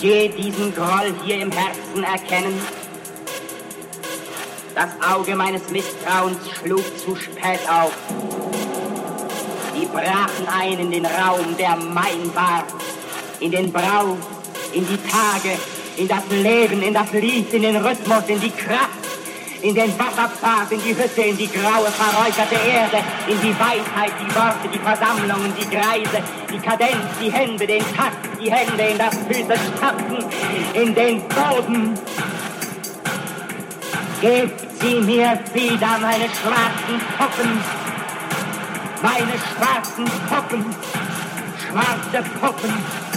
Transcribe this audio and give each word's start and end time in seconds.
je 0.00 0.28
diesen 0.28 0.74
Groll 0.74 1.12
hier 1.24 1.40
im 1.40 1.50
Herzen 1.50 2.04
erkennen? 2.04 2.60
Das 4.74 4.90
Auge 5.12 5.34
meines 5.34 5.68
Misstrauens 5.70 6.38
schlug 6.56 6.84
zu 6.98 7.16
spät 7.16 7.60
auf. 7.68 7.92
Sie 9.74 9.86
brachen 9.86 10.46
ein 10.48 10.78
in 10.78 10.90
den 10.90 11.06
Raum, 11.06 11.56
der 11.58 11.76
mein 11.76 12.34
war, 12.34 12.64
in 13.40 13.50
den 13.50 13.72
Brau, 13.72 14.16
in 14.72 14.86
die 14.86 14.98
Tage, 14.98 15.58
in 15.96 16.06
das 16.06 16.22
Leben, 16.30 16.82
in 16.82 16.94
das 16.94 17.12
Lied, 17.12 17.52
in 17.52 17.62
den 17.62 17.76
Rhythmus, 17.76 18.24
in 18.28 18.40
die 18.40 18.50
Kraft 18.50 18.98
in 19.62 19.74
den 19.74 19.92
Wasserpfad, 19.98 20.70
in 20.70 20.80
die 20.82 20.96
Hütte, 20.96 21.22
in 21.22 21.36
die 21.36 21.48
graue, 21.48 21.88
verräucherte 21.88 22.54
Erde, 22.54 22.98
in 23.26 23.40
die 23.40 23.54
Weisheit, 23.58 24.12
die 24.20 24.32
Worte, 24.34 24.68
die 24.72 24.78
Versammlungen, 24.78 25.52
die 25.58 25.66
Kreise, 25.66 26.22
die 26.52 26.58
Kadenz, 26.58 27.18
die 27.20 27.32
Hände, 27.32 27.66
den 27.66 27.82
Takt, 27.96 28.27
die 28.40 28.50
Hände 28.50 28.82
in 28.82 28.98
das 28.98 29.16
Füße 29.16 29.54
stampfen, 29.76 30.24
in 30.74 30.94
den 30.94 31.22
Boden. 31.28 31.94
Gebt 34.20 34.80
sie 34.80 34.94
mir 35.00 35.38
wieder, 35.52 35.98
meine 36.00 36.28
schwarzen 36.28 37.00
Puppen, 37.16 37.60
meine 39.02 39.38
schwarzen 39.38 40.04
Puppen, 40.28 40.64
schwarze 41.66 42.30
Puppen, 42.40 43.07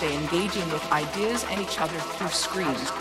day 0.00 0.16
engaging 0.16 0.68
with 0.70 0.92
ideas 0.92 1.44
and 1.50 1.60
each 1.60 1.80
other 1.80 1.98
through 1.98 2.28
screens. 2.28 2.97